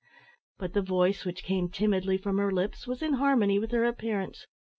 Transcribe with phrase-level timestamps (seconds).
[0.57, 4.47] But the voice which came timidly from her lips was in harmony with her appearance.